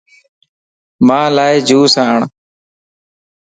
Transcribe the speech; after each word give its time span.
مان 1.07 1.25
لا 1.35 1.45
جوس 1.69 1.93
آڻ 2.07 2.19